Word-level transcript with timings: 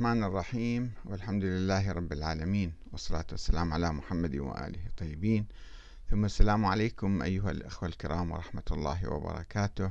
الرحمن 0.00 0.24
الرحيم 0.24 0.92
والحمد 1.04 1.44
لله 1.44 1.92
رب 1.92 2.12
العالمين 2.12 2.72
والصلاة 2.92 3.24
والسلام 3.30 3.72
على 3.72 3.92
محمد 3.92 4.36
وآله 4.36 4.86
الطيبين. 4.86 5.46
ثم 6.10 6.24
السلام 6.24 6.64
عليكم 6.64 7.22
أيها 7.22 7.50
الأخوة 7.50 7.88
الكرام 7.88 8.30
ورحمة 8.30 8.62
الله 8.72 9.08
وبركاته. 9.08 9.90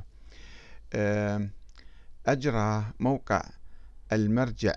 أجرى 2.26 2.84
موقع 3.00 3.42
المرجع 4.12 4.74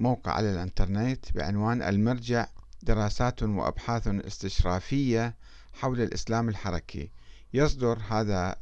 موقع 0.00 0.32
على 0.32 0.52
الإنترنت 0.52 1.32
بعنوان 1.32 1.82
المرجع 1.82 2.46
دراسات 2.82 3.42
وأبحاث 3.42 4.08
استشرافية 4.08 5.34
حول 5.72 6.00
الإسلام 6.00 6.48
الحركي. 6.48 7.10
يصدر 7.54 7.98
هذا 8.10 8.56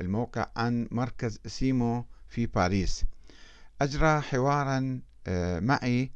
الموقع 0.00 0.46
عن 0.56 0.88
مركز 0.90 1.40
سيمو 1.46 2.04
في 2.28 2.46
باريس. 2.46 3.04
أجرى 3.82 4.20
حوارا 4.20 5.00
آه، 5.26 5.60
معي 5.60 6.12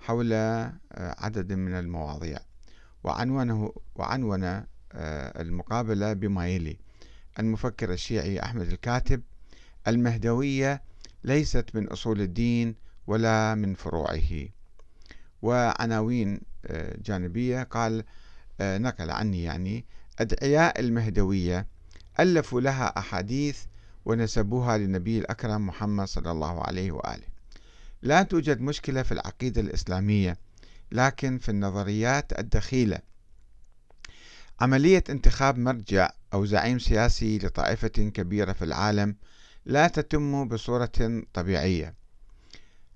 حول 0.00 0.32
آه، 0.32 0.72
عدد 0.92 1.52
من 1.52 1.74
المواضيع. 1.74 2.38
وعنونه 3.04 3.72
وعنون 3.94 4.44
آه، 4.44 4.66
المقابلة 5.42 6.12
بما 6.12 6.48
يلي 6.48 6.78
المفكر 7.38 7.92
الشيعي 7.92 8.42
أحمد 8.42 8.68
الكاتب. 8.68 9.22
المهدوية 9.88 10.82
ليست 11.24 11.70
من 11.74 11.88
أصول 11.88 12.20
الدين 12.20 12.74
ولا 13.06 13.54
من 13.54 13.74
فروعه. 13.74 14.48
وعناوين 15.42 16.40
جانبية 16.98 17.62
قال 17.62 18.04
نقل 18.60 19.10
عني 19.10 19.42
يعني 19.42 19.84
أدعياء 20.18 20.80
المهدوية 20.80 21.66
ألفوا 22.20 22.60
لها 22.60 22.98
أحاديث 22.98 23.64
ونسبوها 24.04 24.78
للنبي 24.78 25.18
الأكرم 25.18 25.66
محمد 25.66 26.06
صلى 26.06 26.30
الله 26.30 26.62
عليه 26.62 26.92
وآله. 26.92 27.26
لا 28.02 28.22
توجد 28.22 28.60
مشكلة 28.60 29.02
في 29.02 29.12
العقيدة 29.12 29.60
الإسلامية 29.60 30.38
لكن 30.92 31.38
في 31.38 31.48
النظريات 31.48 32.38
الدخيلة. 32.38 32.98
عملية 34.60 35.04
انتخاب 35.10 35.58
مرجع 35.58 36.10
أو 36.34 36.44
زعيم 36.44 36.78
سياسي 36.78 37.38
لطائفة 37.38 37.88
كبيرة 37.88 38.52
في 38.52 38.64
العالم 38.64 39.16
لا 39.66 39.88
تتم 39.88 40.48
بصورة 40.48 41.22
طبيعية. 41.32 41.94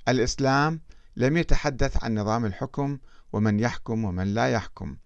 الإسلام 0.08 0.80
لم 1.16 1.36
يتحدث 1.36 2.04
عن 2.04 2.18
نظام 2.18 2.44
الحكم 2.44 2.98
ومن 3.32 3.60
يحكم 3.60 4.04
ومن 4.04 4.34
لا 4.34 4.48
يحكم. 4.48 4.96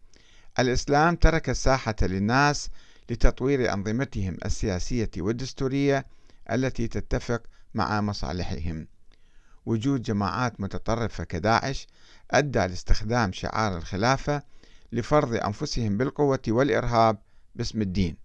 الإسلام 0.59 1.17
ترك 1.17 1.51
الساحة 1.51 1.95
للناس 2.03 2.71
لتطوير 3.11 3.73
أنظمتهم 3.73 4.37
السياسية 4.45 5.11
والدستورية 5.19 6.07
التي 6.51 6.89
تتفق 6.89 7.43
مع 7.75 8.01
مصالحهم. 8.01 8.87
وجود 9.67 10.03
جماعات 10.03 10.61
متطرفة 10.61 11.25
كداعش 11.25 11.87
أدى 12.31 12.59
لاستخدام 12.59 13.33
شعار 13.33 13.77
الخلافة 13.77 14.43
لفرض 14.93 15.35
أنفسهم 15.35 15.97
بالقوة 15.97 16.43
والإرهاب 16.49 17.19
باسم 17.55 17.83
الدين 17.83 18.17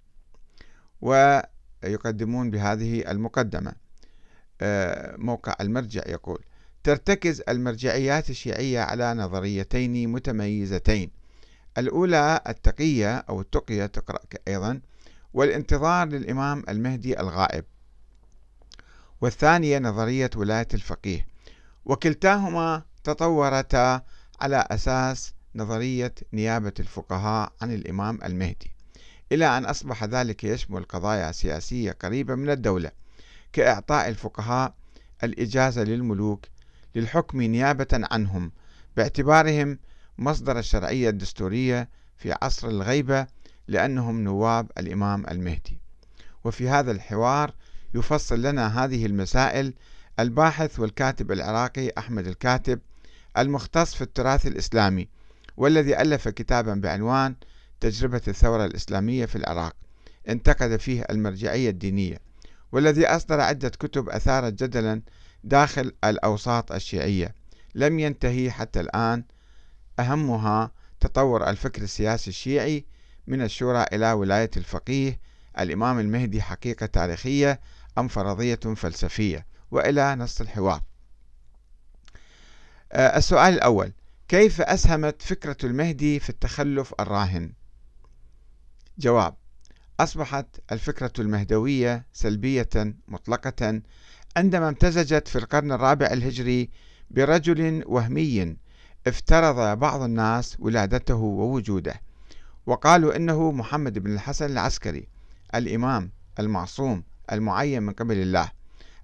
ويقدمون 1.01 2.51
بهذه 2.51 3.11
المقدمة. 3.11 3.73
آه، 4.61 5.15
موقع 5.17 5.55
المرجع 5.61 6.01
يقول 6.07 6.39
ترتكز 6.83 7.41
المرجعيات 7.49 8.29
الشيعية 8.29 8.79
على 8.79 9.13
نظريتين 9.13 10.09
متميزتين 10.09 11.11
الأولى 11.77 12.41
التقية 12.47 13.17
أو 13.17 13.41
التقية 13.41 13.85
تقرأ 13.85 14.19
أيضا 14.47 14.81
والانتظار 15.33 16.07
للإمام 16.07 16.63
المهدي 16.69 17.19
الغائب. 17.19 17.65
والثانية 19.21 19.79
نظرية 19.79 20.29
ولاية 20.35 20.67
الفقيه. 20.73 21.27
وكلتاهما 21.85 22.83
تطورتا 23.03 24.01
على 24.41 24.67
أساس 24.71 25.33
نظرية 25.55 26.13
نيابة 26.33 26.73
الفقهاء 26.79 27.53
عن 27.61 27.73
الإمام 27.73 28.19
المهدي. 28.23 28.71
إلى 29.31 29.57
أن 29.57 29.65
أصبح 29.65 30.03
ذلك 30.03 30.43
يشمل 30.43 30.83
قضايا 30.83 31.31
سياسية 31.31 31.91
قريبة 31.91 32.35
من 32.35 32.49
الدولة 32.49 32.91
كإعطاء 33.53 34.09
الفقهاء 34.09 34.73
الإجازة 35.23 35.83
للملوك 35.83 36.45
للحكم 36.95 37.41
نيابة 37.41 37.87
عنهم 37.93 38.51
باعتبارهم 38.97 39.79
مصدر 40.17 40.59
الشرعية 40.59 41.09
الدستورية 41.09 41.89
في 42.17 42.35
عصر 42.41 42.67
الغيبة 42.67 43.27
لأنهم 43.67 44.23
نواب 44.23 44.71
الإمام 44.77 45.25
المهدي. 45.31 45.79
وفي 46.43 46.69
هذا 46.69 46.91
الحوار 46.91 47.53
يفصل 47.93 48.41
لنا 48.41 48.83
هذه 48.83 49.05
المسائل 49.05 49.73
الباحث 50.19 50.79
والكاتب 50.79 51.31
العراقي 51.31 51.91
أحمد 51.97 52.27
الكاتب 52.27 52.79
المختص 53.37 53.95
في 53.95 54.01
التراث 54.01 54.47
الإسلامي 54.47 55.07
والذي 55.57 56.01
ألف 56.01 56.27
كتابا 56.27 56.73
بعنوان 56.73 57.35
تجربة 57.79 58.21
الثورة 58.27 58.65
الإسلامية 58.65 59.25
في 59.25 59.35
العراق 59.35 59.75
انتقد 60.29 60.75
فيه 60.75 61.05
المرجعية 61.09 61.69
الدينية 61.69 62.17
والذي 62.71 63.07
أصدر 63.07 63.41
عدة 63.41 63.69
كتب 63.69 64.09
أثارت 64.09 64.63
جدلا 64.63 65.01
داخل 65.43 65.91
الأوساط 66.03 66.71
الشيعية. 66.71 67.35
لم 67.75 67.99
ينتهي 67.99 68.51
حتى 68.51 68.79
الآن 68.79 69.23
أهمها 69.99 70.71
تطور 70.99 71.49
الفكر 71.49 71.81
السياسي 71.81 72.29
الشيعي 72.29 72.85
من 73.27 73.41
الشورى 73.41 73.85
إلى 73.93 74.11
ولاية 74.11 74.51
الفقيه. 74.57 75.19
الإمام 75.59 75.99
المهدي 75.99 76.41
حقيقة 76.41 76.85
تاريخية 76.85 77.59
أم 77.97 78.07
فرضية 78.07 78.55
فلسفية؟ 78.55 79.45
وإلى 79.71 80.15
نص 80.15 80.41
الحوار. 80.41 80.81
آه، 82.91 83.17
السؤال 83.17 83.53
الأول 83.53 83.93
كيف 84.27 84.61
أسهمت 84.61 85.21
فكرة 85.21 85.57
المهدي 85.63 86.19
في 86.19 86.29
التخلف 86.29 86.93
الراهن؟ 86.99 87.53
جواب 88.97 89.35
أصبحت 89.99 90.45
الفكرة 90.71 91.13
المهدوية 91.19 92.05
سلبية 92.13 92.69
مطلقة 93.07 93.81
عندما 94.37 94.69
امتزجت 94.69 95.27
في 95.27 95.37
القرن 95.37 95.71
الرابع 95.71 96.07
الهجري 96.07 96.69
برجل 97.11 97.83
وهمي 97.85 98.55
افترض 99.07 99.79
بعض 99.79 100.01
الناس 100.01 100.57
ولادته 100.59 101.15
ووجوده 101.15 102.01
وقالوا 102.65 103.15
إنه 103.15 103.51
محمد 103.51 103.99
بن 103.99 104.13
الحسن 104.13 104.45
العسكري 104.45 105.07
الإمام 105.55 106.11
المعصوم 106.39 107.03
المعين 107.31 107.83
من 107.83 107.93
قبل 107.93 108.17
الله 108.17 108.51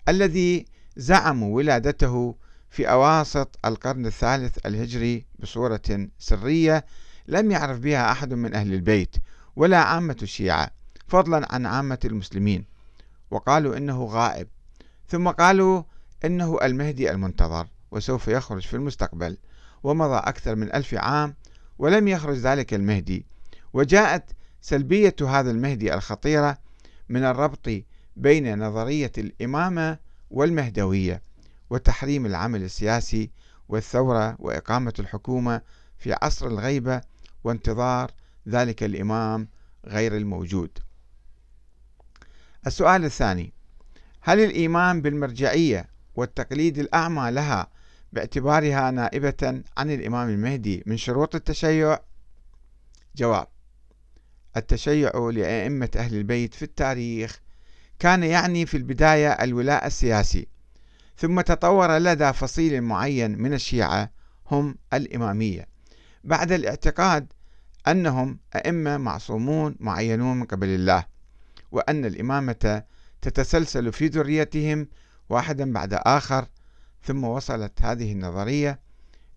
الذي 0.10 0.66
زعموا 0.98 1.56
ولادته 1.56 2.36
في 2.70 2.90
أواسط 2.90 3.60
القرن 3.66 4.06
الثالث 4.06 4.66
الهجري 4.66 5.26
بصورة 5.40 6.08
سرية 6.20 6.86
لم 7.28 7.52
يعرف 7.52 7.80
بها 7.80 8.12
أحد 8.12 8.34
من 8.34 8.54
أهل 8.54 8.74
البيت 8.74 9.16
ولا 9.56 9.78
عامة 9.78 10.18
الشيعة 10.22 10.72
فضلا 11.08 11.54
عن 11.54 11.66
عامة 11.66 12.00
المسلمين 12.06 12.66
وقالوا 13.32 13.78
إنه 13.78 14.06
غائب 14.06 14.48
ثم 15.08 15.30
قالوا 15.30 15.84
إنه 16.26 16.58
المهدي 16.64 17.12
المنتظر 17.12 17.68
وسوف 17.92 18.28
يخرج 18.28 18.62
في 18.62 18.74
المستقبل. 18.74 19.38
ومضى 19.84 20.18
أكثر 20.18 20.56
من 20.56 20.76
ألف 20.76 20.94
عام 20.94 21.36
ولم 21.80 22.08
يخرج 22.08 22.36
ذلك 22.38 22.74
المهدي 22.74 23.26
وجاءت 23.74 24.24
سلبية 24.62 25.16
هذا 25.22 25.52
المهدي 25.52 25.94
الخطيرة 25.94 26.58
من 27.10 27.24
الربط 27.24 27.70
بين 28.16 28.68
نظرية 28.68 29.12
الإمامة 29.18 29.98
والمهدوية 30.32 31.22
وتحريم 31.70 32.26
العمل 32.26 32.64
السياسي 32.64 33.30
والثورة 33.70 34.36
وإقامة 34.40 34.94
الحكومة 35.00 35.62
في 35.98 36.16
عصر 36.22 36.48
الغيبة 36.48 37.02
وانتظار 37.44 38.12
ذلك 38.48 38.84
الإمام 38.84 39.48
غير 39.86 40.18
الموجود. 40.18 40.70
السؤال 42.68 43.06
الثاني: 43.06 43.54
هل 44.22 44.40
الإيمان 44.40 45.02
بالمرجعية 45.02 45.90
والتقليد 46.16 46.78
الأعمى 46.78 47.32
لها 47.32 47.68
باعتبارها 48.14 48.92
نائبة 48.92 49.64
عن 49.78 49.92
الإمام 49.92 50.30
المهدي 50.30 50.84
من 50.86 50.98
شروط 50.98 51.36
التشيع. 51.36 52.00
جواب 53.16 53.48
التشيع 54.58 55.30
لأئمة 55.34 55.90
أهل 55.96 56.16
البيت 56.16 56.54
في 56.54 56.64
التاريخ 56.64 57.40
كان 58.00 58.24
يعني 58.24 58.66
في 58.66 58.78
البداية 58.78 59.32
الولاء 59.32 59.88
السياسي 59.88 60.48
ثم 61.18 61.42
تطور 61.42 61.98
لدى 61.98 62.34
فصيل 62.34 62.82
معين 62.82 63.42
من 63.42 63.54
الشيعة 63.54 64.12
هم 64.52 64.76
الإمامية. 64.94 65.68
بعد 66.24 66.52
الاعتقاد 66.52 67.34
أنهم 67.88 68.40
أئمة 68.56 68.98
معصومون 68.98 69.76
معينون 69.80 70.40
من 70.40 70.46
قبل 70.46 70.68
الله 70.68 71.06
وأن 71.72 72.06
الإمامة 72.06 72.84
تتسلسل 73.22 73.92
في 73.92 74.08
ذريتهم 74.08 74.88
واحدا 75.30 75.74
بعد 75.74 75.94
آخر 75.94 76.48
ثم 77.04 77.24
وصلت 77.24 77.82
هذه 77.82 78.12
النظرية 78.12 78.80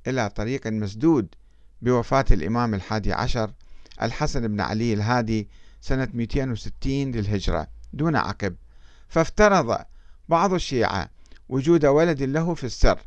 إلى 0.07 0.29
طريق 0.29 0.67
مسدود 0.67 1.35
بوفاة 1.83 2.25
الإمام 2.31 2.75
الحادي 2.75 3.13
عشر 3.13 3.53
الحسن 4.03 4.49
بن 4.49 4.61
علي 4.61 4.95
الهادي 4.95 5.49
سنة 5.81 6.09
260 6.15 6.73
للهجرة 6.87 7.67
دون 7.93 8.17
عقب. 8.17 8.57
فافترض 9.09 9.79
بعض 10.29 10.53
الشيعة 10.53 11.11
وجود 11.49 11.87
ولد 11.87 12.23
له 12.23 12.55
في 12.55 12.65
السر 12.65 13.01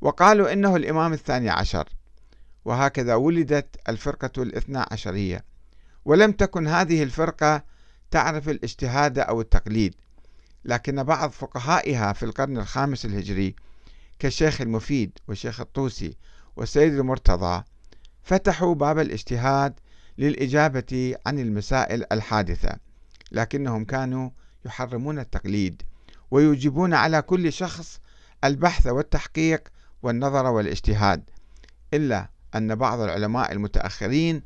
وقالوا 0.00 0.52
إنه 0.52 0.76
الإمام 0.76 1.12
الثاني 1.12 1.50
عشر 1.50 1.88
وهكذا 2.64 3.14
ولدت 3.14 3.76
الفرقة 3.88 4.42
الاثنى 4.42 4.84
عشرية. 4.90 5.44
ولم 6.04 6.32
تكن 6.32 6.66
هذه 6.66 7.02
الفرقة 7.02 7.62
تعرف 8.10 8.48
الاجتهاد 8.48 9.18
أو 9.18 9.40
التقليد 9.40 9.94
لكن 10.64 11.02
بعض 11.02 11.30
فقهائها 11.30 12.12
في 12.12 12.22
القرن 12.22 12.58
الخامس 12.58 13.04
الهجري 13.04 13.54
كالشيخ 14.24 14.60
المفيد 14.60 15.18
والشيخ 15.28 15.60
الطوسي 15.60 16.16
والسيد 16.56 16.94
المرتضى 16.94 17.64
فتحوا 18.22 18.74
باب 18.74 18.98
الاجتهاد 18.98 19.74
للإجابة 20.18 21.14
عن 21.26 21.38
المسائل 21.38 22.04
الحادثة 22.12 22.76
لكنهم 23.32 23.84
كانوا 23.84 24.30
يحرمون 24.64 25.18
التقليد 25.18 25.82
ويوجبون 26.30 26.94
على 26.94 27.22
كل 27.22 27.52
شخص 27.52 28.00
البحث 28.44 28.86
والتحقيق 28.86 29.68
والنظر 30.02 30.46
والاجتهاد 30.46 31.30
إلا 31.94 32.28
أن 32.54 32.74
بعض 32.74 33.00
العلماء 33.00 33.52
المتأخرين 33.52 34.42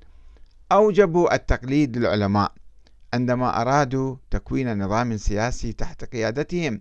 أوجبوا 0.72 1.34
التقليد 1.34 1.96
للعلماء 1.96 2.52
عندما 3.14 3.60
أرادوا 3.60 4.16
تكوين 4.30 4.84
نظام 4.84 5.16
سياسي 5.16 5.72
تحت 5.72 6.04
قيادتهم 6.04 6.80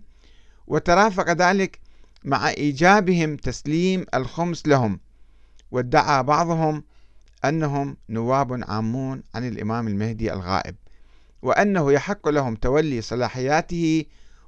وترافق 0.66 1.30
ذلك 1.30 1.87
مع 2.24 2.48
إيجابهم 2.48 3.36
تسليم 3.36 4.06
الخمس 4.14 4.66
لهم 4.66 5.00
وادعى 5.70 6.22
بعضهم 6.22 6.84
أنهم 7.44 7.96
نواب 8.08 8.64
عامون 8.68 9.22
عن 9.34 9.48
الإمام 9.48 9.88
المهدي 9.88 10.32
الغائب 10.32 10.76
وأنه 11.42 11.92
يحق 11.92 12.28
لهم 12.28 12.54
تولي 12.54 13.00
صلاحياته 13.00 14.04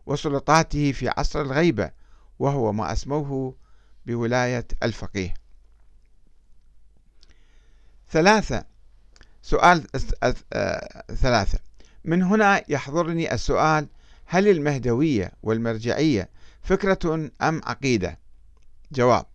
وسلطاته 0.07 0.93
في 0.93 1.09
عصر 1.09 1.41
الغيبة 1.41 1.91
وهو 2.39 2.73
ما 2.73 2.93
أسموه 2.93 3.55
بولاية 4.07 4.67
الفقيه. 4.83 5.35
ثلاثة 8.11 8.65
سؤال 9.43 9.87
ثلاثة 11.15 11.59
من 12.05 12.23
هنا 12.23 12.63
يحضرني 12.69 13.35
السؤال 13.35 13.89
هل 14.27 14.49
المهدوية 14.49 15.33
والمرجعية 15.43 16.29
فكرة 16.63 17.31
أم 17.43 17.61
عقيدة؟ 17.65 18.19
جواب 18.93 19.27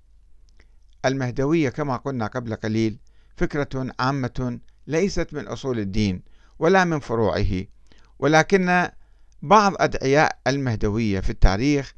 المهدوية 1.05 1.69
كما 1.69 1.97
قلنا 1.97 2.27
قبل 2.27 2.55
قليل 2.55 2.99
فكرة 3.37 3.87
عامة 3.99 4.59
ليست 4.87 5.33
من 5.33 5.47
أصول 5.47 5.79
الدين 5.79 6.21
ولا 6.59 6.83
من 6.83 6.99
فروعه 6.99 7.63
ولكن 8.19 8.89
بعض 9.41 9.73
أدعياء 9.77 10.39
المهدوية 10.47 11.19
في 11.19 11.29
التاريخ 11.29 11.93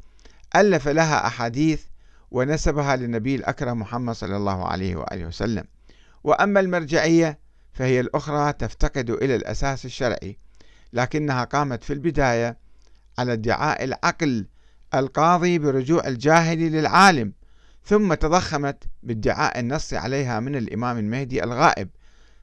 ألف 0.56 0.88
لها 0.88 1.28
أحاديث 1.28 1.84
ونسبها 2.32 2.96
للنبي 2.96 3.36
الأكرم 3.36 3.80
محمد 3.80 4.16
صلى 4.16 4.38
الله 4.38 4.68
عليه 4.68 4.96
وآله 4.96 5.26
وسلم 5.26 5.64
وأما 6.24 6.60
المرجعية 6.60 7.40
فهي 7.74 8.00
الأخرى 8.00 8.54
تفتقد 8.54 9.10
إلى 9.10 9.36
الأساس 9.36 9.86
الشرعي 9.86 10.38
لكنها 10.94 11.44
قامت 11.44 11.84
في 11.84 11.94
البداية 11.94 12.58
على 13.18 13.34
ادعاء 13.34 13.84
العقل 13.84 14.48
القاضي 14.94 15.60
برجوع 15.60 16.08
الجاهل 16.08 16.60
للعالم 16.60 17.34
ثم 17.86 18.14
تضخمت 18.14 18.84
بادعاء 19.04 19.60
النص 19.60 19.94
عليها 19.94 20.40
من 20.40 20.56
الإمام 20.56 20.98
المهدي 20.98 21.44
الغائب 21.44 21.90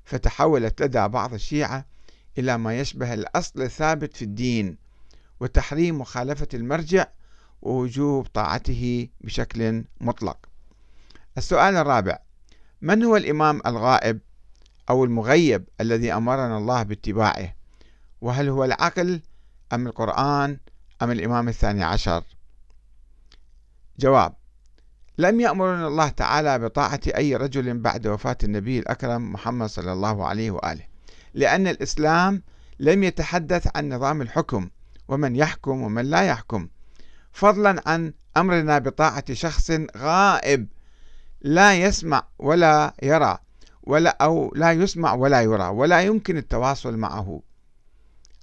فتحولت 0.04 0.82
لدى 0.82 1.08
بعض 1.08 1.34
الشيعة 1.34 1.86
إلى 2.38 2.58
ما 2.58 2.78
يشبه 2.78 3.14
الأصل 3.14 3.62
الثابت 3.62 4.16
في 4.16 4.22
الدين 4.22 4.76
وتحريم 5.40 5.98
مخالفة 5.98 6.48
المرجع 6.54 7.06
ووجوب 7.62 8.26
طاعته 8.26 9.08
بشكل 9.20 9.84
مطلق. 10.00 10.36
السؤال 11.38 11.76
الرابع: 11.76 12.18
من 12.82 13.04
هو 13.04 13.16
الإمام 13.16 13.60
الغائب 13.66 14.18
أو 14.90 15.04
المغيب 15.04 15.68
الذي 15.80 16.12
أمرنا 16.12 16.58
الله 16.58 16.82
باتباعه؟ 16.82 17.54
وهل 18.20 18.48
هو 18.48 18.64
العقل 18.64 19.20
أم 19.72 19.86
القرآن 19.86 20.58
أم 21.02 21.10
الإمام 21.10 21.48
الثاني 21.48 21.84
عشر؟ 21.84 22.24
جواب: 23.98 24.34
لم 25.18 25.40
يأمرنا 25.40 25.88
الله 25.88 26.08
تعالى 26.08 26.58
بطاعة 26.58 27.00
أي 27.16 27.36
رجل 27.36 27.78
بعد 27.78 28.06
وفاة 28.06 28.36
النبي 28.44 28.78
الأكرم 28.78 29.32
محمد 29.32 29.68
صلى 29.68 29.92
الله 29.92 30.26
عليه 30.26 30.50
وآله، 30.50 30.84
لأن 31.34 31.66
الإسلام 31.66 32.42
لم 32.80 33.02
يتحدث 33.02 33.68
عن 33.76 33.88
نظام 33.88 34.22
الحكم 34.22 34.70
ومن 35.08 35.36
يحكم 35.36 35.82
ومن 35.82 36.04
لا 36.04 36.22
يحكم، 36.22 36.68
فضلا 37.32 37.82
عن 37.86 38.12
أمرنا 38.36 38.78
بطاعة 38.78 39.32
شخص 39.32 39.70
غائب 39.96 40.68
لا 41.40 41.74
يسمع 41.74 42.26
ولا 42.38 42.94
يرى 43.02 43.38
ولا 43.82 44.16
أو 44.20 44.52
لا 44.54 44.72
يسمع 44.72 45.14
ولا 45.14 45.42
يرى 45.42 45.68
ولا 45.68 46.00
يمكن 46.02 46.36
التواصل 46.36 46.96
معه 46.96 47.42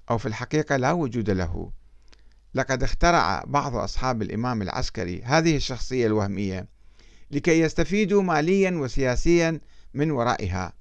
أو 0.09 0.17
في 0.17 0.25
الحقيقة 0.25 0.77
لا 0.77 0.91
وجود 0.91 1.29
له. 1.29 1.71
لقد 2.53 2.83
اخترع 2.83 3.43
بعض 3.47 3.75
أصحاب 3.75 4.21
الإمام 4.21 4.61
العسكري 4.61 5.21
هذه 5.21 5.55
الشخصية 5.55 6.07
الوهمية 6.07 6.67
لكي 7.31 7.59
يستفيدوا 7.59 8.23
ماليا 8.23 8.71
وسياسيا 8.71 9.59
من 9.93 10.11
ورائها. 10.11 10.73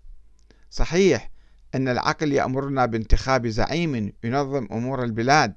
صحيح 0.70 1.30
أن 1.74 1.88
العقل 1.88 2.32
يأمرنا 2.32 2.86
بانتخاب 2.86 3.46
زعيم 3.46 4.12
ينظم 4.24 4.68
أمور 4.72 5.04
البلاد 5.04 5.54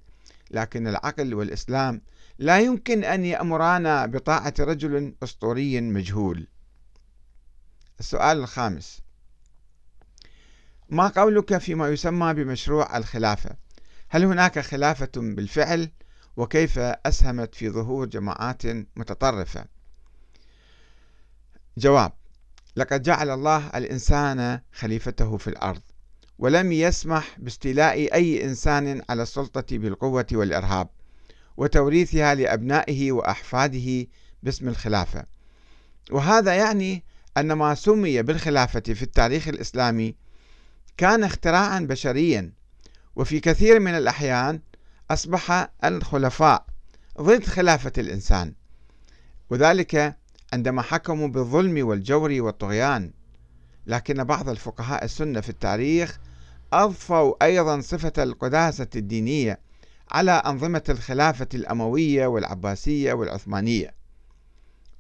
لكن 0.52 0.88
العقل 0.88 1.34
والإسلام 1.34 2.02
لا 2.40 2.60
يمكن 2.60 3.04
أن 3.04 3.26
يأمرانا 3.26 4.06
بطاعة 4.06 4.54
رجل 4.60 5.16
أسطوري 5.24 5.82
مجهول. 5.82 6.48
السؤال 8.00 8.38
الخامس. 8.38 9.02
ما 10.90 11.08
قولك 11.08 11.58
فيما 11.58 11.90
يسمى 11.90 12.34
بمشروع 12.34 12.98
الخلافة؟ 12.98 13.56
هل 14.10 14.26
هناك 14.26 14.60
خلافة 14.60 15.12
بالفعل؟ 15.16 15.90
وكيف 16.38 16.80
أسهمت 16.80 17.56
في 17.56 17.70
ظهور 17.70 18.06
جماعات 18.06 18.66
متطرفة. 18.96 19.66
جواب 21.78 22.12
لقد 22.76 23.02
جعل 23.02 23.30
الله 23.30 23.70
الإنسان 23.76 24.62
خليفته 24.74 25.38
في 25.38 25.48
الأرض 25.48 25.82
ولم 26.40 26.72
يسمح 26.72 27.40
باستيلاء 27.40 28.14
أي 28.14 28.46
إنسان 28.46 29.02
على 29.10 29.24
السلطة 29.24 29.78
بالقوة 29.78 30.26
والإرهاب 30.32 30.90
وتوريثها 31.58 32.36
لأبنائه 32.36 33.12
وأحفاده 33.12 34.08
باسم 34.44 34.68
الخلافة. 34.68 35.26
وهذا 36.12 36.56
يعني 36.56 37.04
أن 37.38 37.54
ما 37.54 37.76
سمي 37.76 38.22
بالخلافة 38.22 38.80
في 38.80 39.04
التاريخ 39.04 39.48
الإسلامي 39.48 40.16
كان 40.98 41.24
اختراعا 41.24 41.80
بشريا 41.80 42.54
وفي 43.16 43.40
كثير 43.40 43.80
من 43.80 43.92
الأحيان 43.92 44.62
أصبح 45.14 45.70
الخلفاء 45.84 46.66
ضد 47.22 47.44
خلافة 47.44 47.92
الإنسان. 47.98 48.54
وذلك 49.50 50.18
عندما 50.54 50.82
حكموا 50.82 51.28
بالظلم 51.28 51.88
والجور 51.88 52.32
والطغيان. 52.32 53.14
لكن 53.88 54.24
بعض 54.24 54.50
الفقهاء 54.50 55.06
السنة 55.06 55.42
في 55.42 55.50
التاريخ 55.50 56.20
أضفوا 56.74 57.46
أيضا 57.46 57.82
صفة 57.82 58.24
القداسة 58.24 58.88
الدينية 58.96 59.60
على 60.12 60.32
أنظمة 60.32 60.84
الخلافة 60.90 61.48
الأموية 61.54 62.28
والعباسية 62.28 63.14
والعثمانية. 63.14 63.94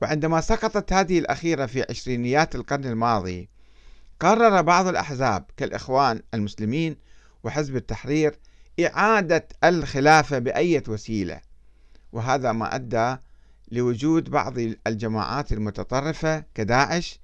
وعندما 0.01 0.41
سقطت 0.41 0.93
هذه 0.93 1.20
الأخيرة 1.20 1.65
في 1.65 1.86
عشرينيات 1.89 2.55
القرن 2.55 2.86
الماضي 2.86 3.50
قرر 4.20 4.62
بعض 4.62 4.88
الأحزاب 4.88 5.46
كالإخوان 5.58 6.22
المسلمين 6.34 6.98
وحزب 7.43 7.75
التحرير 7.75 8.39
إعادة 8.80 9.48
الخلافة 9.63 10.39
بأية 10.39 10.84
وسيلة. 10.88 11.42
وهذا 12.12 12.51
ما 12.51 12.75
أدى 12.75 13.15
لوجود 13.72 14.30
بعض 14.30 14.58
الجماعات 14.88 15.53
المتطرفة 15.53 16.44
كداعش 16.56 17.20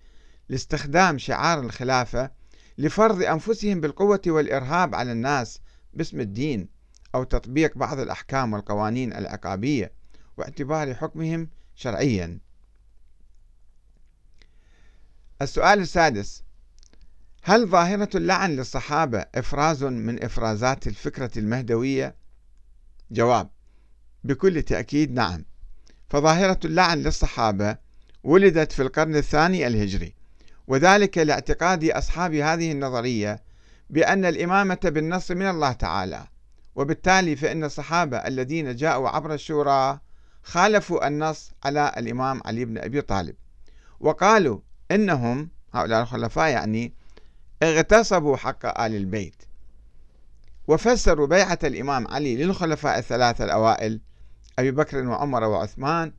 لاستخدام 0.50 1.18
شعار 1.18 1.60
الخلافة 1.60 2.32
لفرض 2.78 3.24
أنفسهم 3.24 3.82
بالقوة 3.82 4.22
والإرهاب 4.28 4.96
على 4.96 5.12
الناس 5.12 5.62
باسم 5.94 6.20
الدين 6.20 6.68
أو 7.16 7.24
تطبيق 7.24 7.78
بعض 7.78 8.00
الأحكام 8.00 8.54
والقوانين 8.54 9.14
العقابية 9.14 9.92
واعتبار 10.38 10.94
حكمهم 10.94 11.50
شرعيا. 11.76 12.40
السؤال 15.42 15.80
السادس 15.80 16.44
هل 17.50 17.68
ظاهرة 17.68 18.10
اللعن 18.16 18.56
للصحابة 18.56 19.26
إفراز 19.36 19.84
من 19.84 20.24
إفرازات 20.24 20.88
الفكرة 20.88 21.32
المهدوية؟ 21.38 22.16
جواب 23.12 23.50
بكل 24.24 24.62
تأكيد 24.62 25.14
نعم 25.14 25.46
فظاهرة 26.10 26.60
اللعن 26.66 26.98
للصحابة 26.98 27.78
ولدت 28.24 28.72
في 28.72 28.82
القرن 28.82 29.16
الثاني 29.16 29.68
الهجري 29.68 30.14
وذلك 30.68 31.18
لاعتقاد 31.18 31.84
أصحاب 31.84 32.34
هذه 32.34 32.72
النظرية 32.72 33.44
بأن 33.90 34.26
الإمامة 34.26 34.80
بالنص 34.84 35.32
من 35.32 35.50
الله 35.50 35.72
تعالى 35.72 36.28
وبالتالي 36.76 37.36
فإن 37.36 37.64
الصحابة 37.64 38.18
الذين 38.18 38.76
جاءوا 38.76 39.10
عبر 39.10 39.34
الشورى 39.34 40.00
خالفوا 40.44 41.08
النص 41.08 41.52
على 41.64 41.94
الإمام 41.98 42.42
علي 42.46 42.66
بن 42.66 42.78
أبي 42.78 43.02
طالب 43.02 43.36
وقالوا 44.00 44.60
إنهم 44.92 45.50
هؤلاء 45.74 46.02
الخلفاء 46.02 46.50
يعني 46.50 46.99
اغتصبوا 47.64 48.38
حق 48.38 48.82
آل 48.82 48.96
البيت. 48.96 49.44
وفسروا 50.68 51.28
بيعة 51.28 51.60
الإمام 51.64 52.08
علي 52.08 52.36
للخلفاء 52.36 53.00
الثلاثة 53.00 53.46
الأوائل 53.46 54.02
أبي 54.60 54.72
بكر 54.72 55.08
وعمر 55.08 55.44
وعثمان 55.44 56.14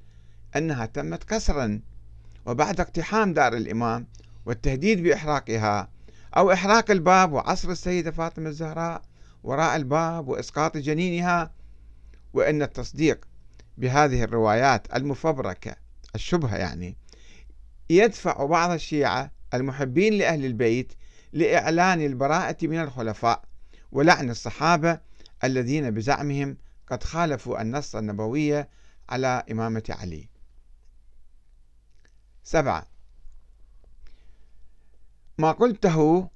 أنها 0.56 0.86
تمت 0.86 1.32
قسرا 1.32 1.80
وبعد 2.46 2.80
اقتحام 2.80 3.32
دار 3.32 3.56
الإمام 3.56 4.06
والتهديد 4.46 5.02
بإحراقها 5.02 5.88
أو 6.36 6.52
إحراق 6.52 6.90
الباب 6.90 7.32
وعصر 7.32 7.70
السيدة 7.70 8.10
فاطمة 8.10 8.48
الزهراء 8.48 9.02
وراء 9.42 9.76
الباب 9.76 10.28
وإسقاط 10.28 10.76
جنينها 10.76 11.50
وأن 12.34 12.62
التصديق 12.62 13.24
بهذه 13.78 14.24
الروايات 14.24 14.96
المفبركة 14.96 15.76
الشبهة 16.14 16.56
يعني 16.56 16.96
يدفع 17.90 18.44
بعض 18.44 18.70
الشيعة 18.70 19.30
المحبين 19.54 20.12
لأهل 20.12 20.44
البيت 20.44 20.92
لإعلان 21.32 22.00
البراءة 22.00 22.56
من 22.62 22.80
الخلفاء 22.80 23.42
ولعن 23.92 24.30
الصحابة 24.30 25.00
الذين 25.44 25.90
بزعمهم 25.90 26.56
قد 26.86 27.02
خالفوا 27.02 27.62
النص 27.62 27.96
النبوي 27.96 28.64
على 29.08 29.44
إمامة 29.50 29.82
علي. 29.88 30.28
سبعة. 32.44 32.86
ما 35.38 35.52
قلته 35.52 36.28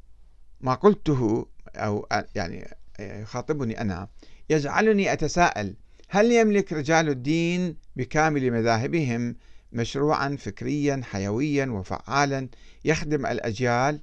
ما 0.60 0.74
قلته 0.74 1.46
أو 1.76 2.08
يعني 2.34 2.76
يخاطبني 3.00 3.80
أنا 3.80 4.08
يجعلني 4.50 5.12
أتساءل 5.12 5.74
هل 6.08 6.32
يملك 6.32 6.72
رجال 6.72 7.08
الدين 7.08 7.76
بكامل 7.96 8.50
مذاهبهم 8.50 9.36
مشروعا 9.72 10.36
فكريا 10.36 11.00
حيويا 11.04 11.66
وفعالا 11.66 12.48
يخدم 12.84 13.26
الأجيال؟ 13.26 14.00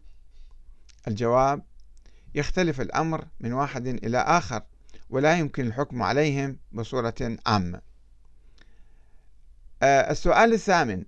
الجواب 1.08 1.63
يختلف 2.36 2.81
الأمر 2.81 3.25
من 3.39 3.53
واحد 3.53 3.88
إلى 3.88 4.17
آخر 4.17 4.62
ولا 5.10 5.39
يمكن 5.39 5.67
الحكم 5.67 6.03
عليهم 6.03 6.58
بصورة 6.72 7.38
عامة. 7.46 7.81
آه، 9.84 10.12
السؤال 10.12 10.53
الثامن 10.53 11.03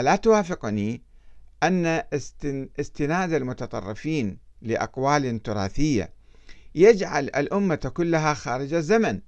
ألا 0.00 0.16
توافقني 0.16 1.02
أن 1.62 2.02
استناد 2.80 3.32
المتطرفين 3.32 4.38
لأقوال 4.62 5.42
تراثية 5.42 6.12
يجعل 6.74 7.24
الأمة 7.24 7.90
كلها 7.94 8.34
خارج 8.34 8.74
الزمن؟ 8.74 9.20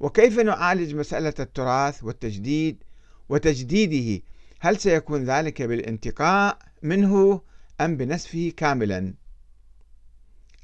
وكيف 0.00 0.38
نعالج 0.38 0.94
مسألة 0.94 1.34
التراث 1.40 2.04
والتجديد 2.04 2.84
وتجديده؟ 3.28 4.22
هل 4.60 4.76
سيكون 4.76 5.24
ذلك 5.24 5.62
بالانتقاء 5.62 6.58
منه 6.82 7.40
أم 7.80 7.96
بنسفه 7.96 8.52
كاملا؟ 8.56 9.14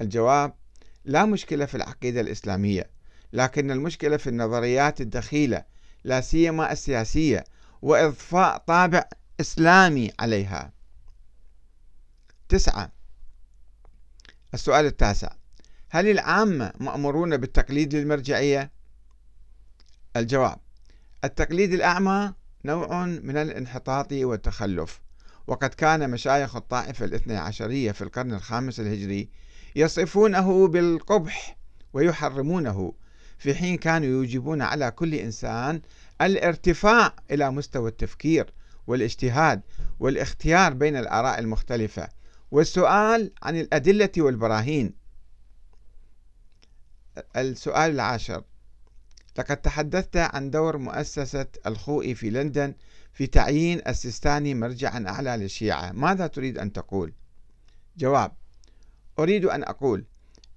الجواب 0.00 0.54
لا 1.04 1.24
مشكلة 1.24 1.66
في 1.66 1.74
العقيدة 1.74 2.20
الإسلامية 2.20 2.90
لكن 3.32 3.70
المشكلة 3.70 4.16
في 4.16 4.26
النظريات 4.30 5.00
الدخيلة 5.00 5.64
لا 6.04 6.20
سيما 6.20 6.72
السياسية 6.72 7.44
وإضفاء 7.82 8.58
طابع 8.58 9.08
إسلامي 9.40 10.12
عليها. 10.20 10.72
تسعة. 12.48 12.92
السؤال 14.54 14.86
التاسع. 14.86 15.32
هل 15.90 16.08
العامة 16.08 16.72
مأمورون 16.80 17.36
بالتقليد 17.36 17.94
للمرجعية؟ 17.94 18.70
الجواب. 20.16 20.58
التقليد 21.24 21.72
الأعمى 21.72 22.32
نوع 22.64 23.04
من 23.04 23.36
الانحطاط 23.36 24.12
والتخلف 24.12 25.00
وقد 25.46 25.74
كان 25.74 26.10
مشايخ 26.10 26.56
الطائفة 26.56 27.04
الاثنى 27.04 27.36
عشرية 27.36 27.92
في 27.92 28.02
القرن 28.02 28.34
الخامس 28.34 28.80
الهجري 28.80 29.28
يصفونه 29.78 30.68
بالقبح 30.68 31.56
ويحرمونه 31.92 32.92
في 33.38 33.54
حين 33.54 33.76
كانوا 33.76 34.08
يوجبون 34.08 34.62
على 34.62 34.90
كل 34.90 35.14
إنسان 35.14 35.80
الارتفاع 36.20 37.16
إلى 37.30 37.50
مستوى 37.50 37.88
التفكير 37.88 38.52
والاجتهاد 38.86 39.62
والاختيار 40.00 40.72
بين 40.72 40.96
الآراء 40.96 41.38
المختلفة. 41.38 42.08
والسؤال 42.50 43.32
عن 43.42 43.60
الأدلة 43.60 44.10
والبراهين. 44.18 44.94
السؤال 47.36 47.90
العاشر. 47.90 48.44
لقد 49.38 49.56
تحدثت 49.56 50.16
عن 50.16 50.50
دور 50.50 50.76
مؤسسة 50.78 51.46
الخوئي 51.66 52.14
في 52.14 52.30
لندن 52.30 52.74
في 53.12 53.26
تعيين 53.26 53.80
السيستاني 53.86 54.54
مرجعا 54.54 55.04
أعلى 55.08 55.36
للشيعة. 55.36 55.92
ماذا 55.92 56.26
تريد 56.26 56.58
أن 56.58 56.72
تقول؟ 56.72 57.12
جواب. 57.96 58.32
أريد 59.18 59.44
أن 59.44 59.62
أقول 59.62 60.04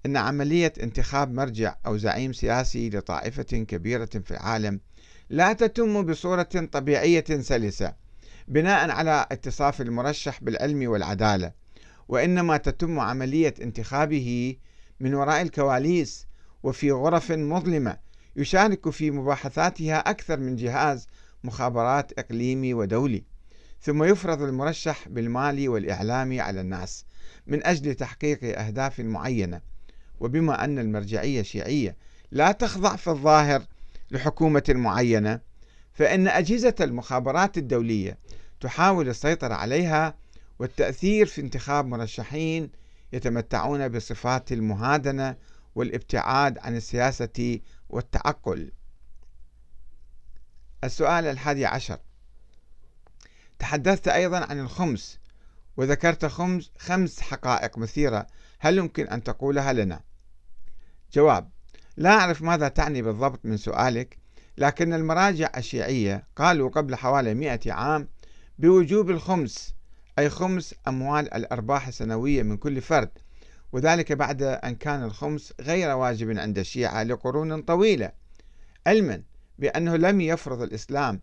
أن 0.06 0.18
عملية 0.18 0.74
انتخاب 0.84 1.34
مرجع 1.34 1.76
أو 1.86 1.98
زعيم 1.98 2.34
سياسي 2.34 2.90
لطائفة 2.90 3.44
كبيرة 3.44 4.06
في 4.06 4.32
العالم 4.32 4.80
لا 5.30 5.54
تتم 5.54 6.06
بصورة 6.06 6.44
طبيعية 6.72 7.24
سلسة 7.42 7.94
بناء 8.48 8.90
على 8.90 9.26
اتصاف 9.32 9.82
المرشح 9.82 10.44
بالعلم 10.44 10.90
والعدالة 10.90 11.52
وإنما 12.08 12.58
تتم 12.58 13.00
عملية 13.00 13.54
انتخابه 13.62 14.56
من 15.00 15.14
وراء 15.14 15.42
الكواليس 15.42 16.28
وفي 16.64 16.92
غرف 16.92 17.32
مظلمة 17.32 17.98
يشارك 18.36 18.90
في 18.90 19.12
مباحثاتها 19.12 19.98
أكثر 19.98 20.40
من 20.40 20.56
جهاز 20.56 21.08
مخابرات 21.44 22.20
إقليمي 22.20 22.74
ودولي. 22.74 23.24
ثم 23.82 24.04
يفرض 24.04 24.42
المرشح 24.42 25.08
بالمال 25.10 25.70
والإعلام 25.70 26.42
على 26.42 26.62
الناس 26.62 27.06
من 27.48 27.66
أجل 27.66 27.94
تحقيق 27.94 28.60
أهداف 28.60 29.00
معينة. 29.00 29.62
وبما 30.20 30.64
أن 30.64 30.80
المرجعية 30.80 31.40
الشيعية 31.40 31.96
لا 32.32 32.52
تخضع 32.52 32.96
في 32.96 33.08
الظاهر 33.08 33.64
لحكومة 34.12 34.64
معينة 34.70 35.40
فإن 35.94 36.28
أجهزة 36.28 36.76
المخابرات 36.82 37.58
الدولية 37.58 38.18
تحاول 38.60 39.10
السيطرة 39.10 39.54
عليها 39.54 40.16
والتأثير 40.60 41.26
في 41.26 41.42
انتخاب 41.42 41.86
مرشحين 41.86 42.70
يتمتعون 43.14 43.88
بصفات 43.88 44.52
المهادنة 44.52 45.36
والابتعاد 45.76 46.58
عن 46.58 46.76
السياسة 46.76 47.60
والتعقل. 47.90 48.72
السؤال 50.84 51.26
الحادي 51.26 51.66
عشر 51.66 51.98
تحدثت 53.62 54.08
أيضا 54.08 54.40
عن 54.40 54.60
الخمس 54.60 55.20
وذكرت 55.78 56.26
خمس, 56.26 56.72
خمس 56.78 57.22
حقائق 57.22 57.78
مثيرة 57.78 58.28
هل 58.60 58.78
يمكن 58.78 59.08
أن 59.08 59.24
تقولها 59.24 59.74
لنا؟ 59.74 60.02
جواب 61.14 61.50
لا 61.98 62.10
أعرف 62.10 62.42
ماذا 62.42 62.68
تعني 62.68 63.02
بالضبط 63.02 63.40
من 63.44 63.58
سؤالك 63.58 64.18
لكن 64.58 64.94
المراجع 64.94 65.52
الشيعية 65.58 66.24
قالوا 66.36 66.70
قبل 66.70 66.96
حوالي 66.96 67.34
مئة 67.34 67.74
عام 67.74 68.08
بوجوب 68.60 69.10
الخمس 69.10 69.74
أي 70.20 70.30
خمس 70.30 70.76
أموال 70.88 71.34
الأرباح 71.34 71.88
السنوية 71.88 72.44
من 72.44 72.58
كل 72.58 72.82
فرد 72.82 73.10
وذلك 73.72 74.12
بعد 74.12 74.44
أن 74.44 74.76
كان 74.76 75.04
الخمس 75.04 75.54
غير 75.62 75.96
واجب 75.96 76.40
عند 76.40 76.58
الشيعة 76.60 77.04
لقرون 77.04 77.62
طويلة 77.62 78.12
علما 78.88 79.22
بأنه 79.60 79.96
لم 79.96 80.22
يفرض 80.22 80.62
الإسلام 80.62 81.20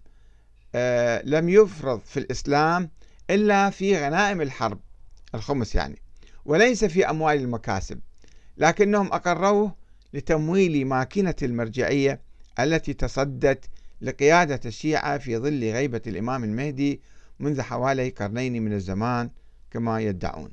لم 1.24 1.48
يفرض 1.48 2.00
في 2.00 2.20
الإسلام 2.20 2.90
إلا 3.30 3.70
في 3.70 3.96
غنائم 3.96 4.40
الحرب 4.40 4.80
الخمس 5.34 5.74
يعني 5.74 5.98
وليس 6.44 6.84
في 6.84 7.10
أموال 7.10 7.36
المكاسب 7.36 8.00
لكنهم 8.56 9.12
أقروه 9.12 9.74
لتمويل 10.14 10.86
ماكينة 10.86 11.34
المرجعية 11.42 12.20
التي 12.58 12.92
تصدت 12.92 13.64
لقيادة 14.00 14.60
الشيعة 14.66 15.18
في 15.18 15.36
ظل 15.38 15.64
غيبة 15.72 16.02
الإمام 16.06 16.44
المهدي 16.44 17.00
منذ 17.40 17.60
حوالي 17.60 18.08
قرنين 18.10 18.62
من 18.62 18.72
الزمان 18.72 19.30
كما 19.70 20.00
يدعون. 20.00 20.50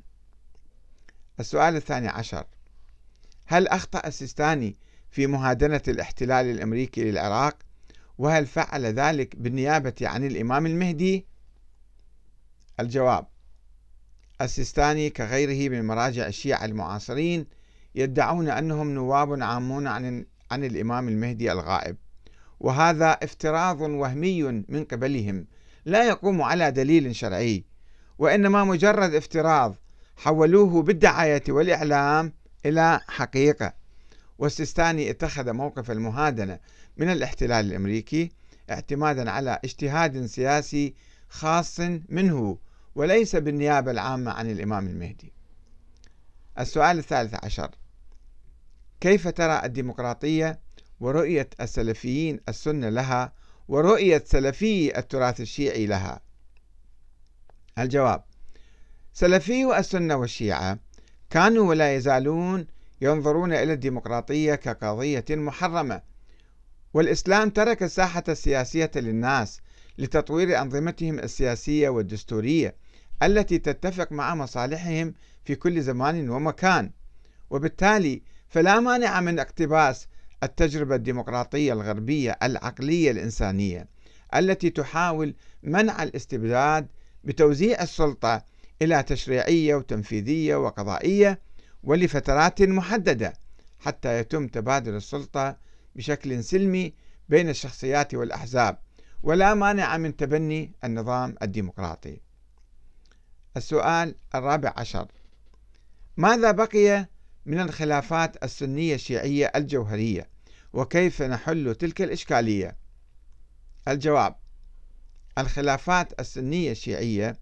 السؤال 1.40 1.76
الثاني 1.76 2.08
عشر 2.08 2.46
هل 3.46 3.68
أخطأ 3.68 4.08
السيستاني 4.08 4.76
في 5.12 5.28
مهادنة 5.28 5.82
الاحتلال 5.88 6.46
الأمريكي 6.46 7.04
للعراق 7.04 7.58
وهل 8.18 8.46
فعل 8.46 8.86
ذلك 8.86 9.36
بالنيابة 9.36 9.94
عن 10.02 10.24
الإمام 10.24 10.66
المهدي؟ 10.66 11.26
الجواب. 12.80 13.28
السيستاني 14.42 15.10
كغيره 15.10 15.70
من 15.72 15.88
مراجع 15.88 16.28
الشيعة 16.28 16.66
المعاصرين 16.66 17.46
يدعون 17.96 18.50
أنهم 18.50 18.90
نواب 18.90 19.44
عامون 19.44 19.88
عن, 19.88 20.26
عن 20.52 20.64
الإمام 20.64 21.08
المهدي 21.08 21.52
الغائب 21.52 21.98
وهذا 22.60 23.12
افتراض 23.12 23.82
وهمي 23.82 24.44
من 24.44 24.86
قبلهم 24.92 25.46
لا 25.86 26.08
يقوم 26.08 26.42
على 26.42 26.72
دليل 26.72 27.16
شرعي 27.16 27.64
وإنما 28.18 28.64
مجرد 28.64 29.14
افتراض 29.14 29.76
حولوه 30.18 30.82
بالدعاية 30.82 31.44
والإعلام 31.50 32.34
إلى 32.66 33.00
حقيقة. 33.08 33.74
والسيستاني 34.38 35.10
اتخذ 35.10 35.54
موقف 35.54 35.92
المهادنة 35.92 36.60
من 36.98 37.10
الاحتلال 37.10 37.66
الأمريكي 37.66 38.32
اعتمادا 38.72 39.32
على 39.32 39.60
اجتهاد 39.64 40.26
سياسي 40.26 40.94
خاص 41.30 41.80
منه 42.10 42.58
وليس 42.96 43.36
بالنيابة 43.36 43.92
العامة 43.92 44.32
عن 44.32 44.52
الإمام 44.52 44.88
المهدي. 44.88 45.34
السؤال 46.60 46.98
الثالث 46.98 47.46
عشر. 47.46 47.72
كيف 49.02 49.28
ترى 49.28 49.62
الديمقراطية 49.66 50.60
ورؤية 51.00 51.50
السلفيين 51.62 52.40
السنة 52.50 52.90
لها 52.90 53.34
ورؤية 53.68 54.24
سلفي 54.26 54.98
التراث 55.00 55.42
الشيعي 55.42 55.86
لها؟ 55.86 56.22
الجواب 57.80 58.24
سلفي 59.14 59.80
السنة 59.80 60.16
والشيعة 60.16 60.80
كانوا 61.30 61.70
ولا 61.70 61.96
يزالون 61.96 62.68
ينظرون 63.02 63.54
إلى 63.54 63.74
الديمقراطية 63.74 64.56
كقضية 64.56 65.26
محرمة 65.30 66.02
والإسلام 66.96 67.50
ترك 67.50 67.84
الساحة 67.84 68.24
السياسية 68.30 68.92
للناس 68.96 69.62
لتطوير 69.98 70.62
أنظمتهم 70.62 71.20
السياسية 71.20 71.90
والدستورية 71.90 72.76
التي 73.24 73.58
تتفق 73.58 74.12
مع 74.12 74.36
مصالحهم 74.36 75.14
في 75.46 75.56
كل 75.56 75.82
زمان 75.82 76.30
ومكان. 76.30 76.92
وبالتالي 77.50 78.22
فلا 78.50 78.80
مانع 78.80 79.22
من 79.22 79.40
اقتباس 79.40 80.08
التجربة 80.44 80.96
الديمقراطية 80.96 81.74
الغربية 81.74 82.38
العقلية 82.44 83.12
الإنسانية 83.12 83.88
التي 84.36 84.70
تحاول 84.70 85.36
منع 85.64 86.04
الاستبداد 86.04 86.88
بتوزيع 87.24 87.82
السلطة 87.82 88.44
إلى 88.82 89.04
تشريعية 89.04 89.76
وتنفيذية 89.76 90.56
وقضائية 90.56 91.40
ولفترات 91.84 92.62
محددة 92.62 93.34
حتى 93.80 94.20
يتم 94.20 94.48
تبادل 94.48 94.96
السلطة 94.96 95.65
بشكل 95.96 96.44
سلمي 96.44 96.94
بين 97.30 97.50
الشخصيات 97.50 98.14
والأحزاب 98.14 98.78
ولا 99.24 99.54
مانع 99.54 99.98
من 99.98 100.16
تبني 100.16 100.72
النظام 100.84 101.36
الديمقراطي. 101.42 102.20
السؤال 103.58 104.16
الرابع 104.36 104.74
عشر. 104.78 105.12
ماذا 106.18 106.52
بقي 106.52 107.10
من 107.46 107.60
الخلافات 107.60 108.44
السنية 108.44 108.96
الشيعية 108.96 109.52
الجوهرية 109.56 110.30
وكيف 110.74 111.22
نحل 111.22 111.76
تلك 111.76 112.02
الإشكالية؟ 112.02 112.78
الجواب 113.88 114.36
الخلافات 115.38 116.20
السنية 116.20 116.72
الشيعية 116.72 117.38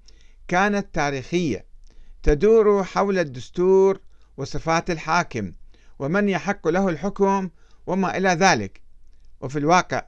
كانت 0.48 0.88
تاريخية 0.94 1.66
تدور 2.24 2.84
حول 2.84 3.20
الدستور 3.20 4.00
وصفات 4.38 4.92
الحاكم 4.92 5.54
ومن 6.00 6.30
يحق 6.30 6.68
له 6.68 6.90
الحكم 6.90 7.50
وما 7.88 8.18
إلى 8.18 8.30
ذلك. 8.30 8.82
وفي 9.42 9.60
الواقع 9.60 10.06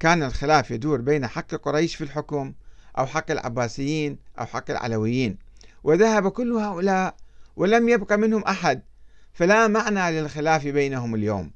كان 0.00 0.22
الخلاف 0.22 0.70
يدور 0.70 1.00
بين 1.00 1.26
حق 1.26 1.54
قريش 1.54 1.94
في 1.94 2.04
الحكم 2.04 2.52
أو 2.98 3.06
حق 3.06 3.30
العباسيين 3.30 4.18
أو 4.38 4.46
حق 4.46 4.70
العلويين. 4.70 5.38
وذهب 5.84 6.28
كل 6.28 6.52
هؤلاء 6.52 7.14
ولم 7.56 7.88
يبق 7.88 8.12
منهم 8.12 8.42
أحد 8.42 8.82
فلا 9.32 9.66
معنى 9.66 10.20
للخلاف 10.20 10.66
بينهم 10.66 11.14
اليوم. 11.14 11.50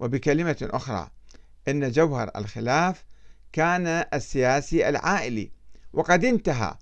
وبكلمة 0.00 0.68
أخرى 0.72 1.10
إن 1.68 1.90
جوهر 1.90 2.30
الخلاف 2.36 3.04
كان 3.52 3.86
السياسي 4.14 4.88
العائلي 4.88 5.50
وقد 5.92 6.24
انتهى 6.24 6.74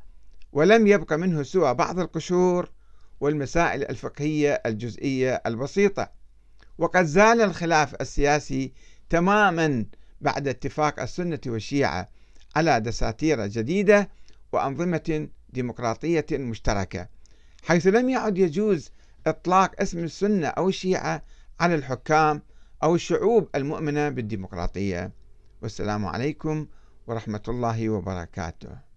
ولم 0.52 0.86
يبق 0.86 1.12
منه 1.12 1.42
سوى 1.42 1.74
بعض 1.74 1.98
القشور 1.98 2.70
والمسائل 3.20 3.82
الفقهية 3.84 4.62
الجزئية 4.66 5.42
البسيطة. 5.46 6.08
وقد 6.78 7.04
زال 7.04 7.40
الخلاف 7.40 7.94
السياسي 7.94 8.72
تماما 9.10 9.86
بعد 10.20 10.48
اتفاق 10.48 11.00
السنة 11.00 11.40
والشيعة 11.46 12.08
على 12.56 12.80
دساتير 12.80 13.46
جديدة 13.46 14.08
وأنظمة 14.52 15.28
ديمقراطية 15.50 16.26
مشتركة 16.32 17.08
حيث 17.62 17.86
لم 17.86 18.10
يعد 18.10 18.38
يجوز 18.38 18.90
إطلاق 19.26 19.80
اسم 19.80 19.98
السنة 19.98 20.46
أو 20.46 20.68
الشيعة 20.68 21.22
على 21.60 21.74
الحكام 21.74 22.42
أو 22.82 22.94
الشعوب 22.94 23.48
المؤمنة 23.54 24.08
بالديمقراطية. 24.08 25.12
والسلام 25.62 26.06
عليكم 26.06 26.66
ورحمة 27.06 27.42
الله 27.48 27.88
وبركاته. 27.88 28.91